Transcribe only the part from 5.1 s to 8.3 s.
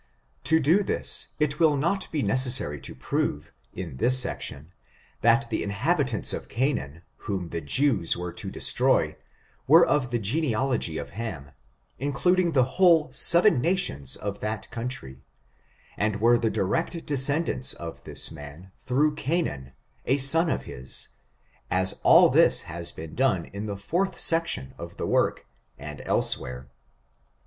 107 section, that the inhabitants of Canaan, whom the Jews